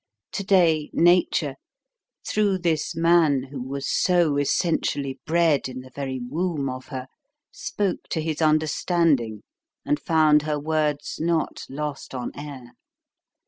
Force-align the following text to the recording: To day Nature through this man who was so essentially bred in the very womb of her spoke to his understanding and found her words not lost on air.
To 0.31 0.43
day 0.43 0.89
Nature 0.93 1.57
through 2.27 2.57
this 2.57 2.95
man 2.95 3.43
who 3.51 3.61
was 3.61 3.87
so 3.87 4.35
essentially 4.37 5.19
bred 5.27 5.69
in 5.69 5.81
the 5.81 5.91
very 5.91 6.19
womb 6.27 6.69
of 6.69 6.87
her 6.87 7.05
spoke 7.51 8.07
to 8.09 8.19
his 8.19 8.41
understanding 8.41 9.43
and 9.85 9.99
found 9.99 10.41
her 10.41 10.59
words 10.59 11.19
not 11.19 11.65
lost 11.69 12.15
on 12.15 12.31
air. 12.35 12.71